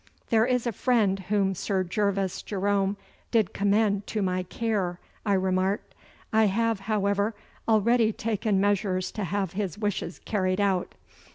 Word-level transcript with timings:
'There 0.31 0.47
is 0.47 0.65
a 0.65 0.71
friend 0.71 1.19
whom 1.29 1.53
Sir 1.53 1.83
Gervas 1.83 2.41
Jerome 2.41 2.97
did 3.29 3.53
commend 3.53 4.07
to 4.07 4.23
my 4.23 4.41
care,' 4.41 4.99
I 5.27 5.33
remarked; 5.33 5.93
'I 6.33 6.45
have, 6.47 6.79
however, 6.79 7.35
already 7.67 8.11
taken 8.11 8.59
measures 8.59 9.11
to 9.11 9.23
have 9.23 9.51
his 9.53 9.77
wishes 9.77 10.19
carried 10.25 10.59
out. 10.59 10.95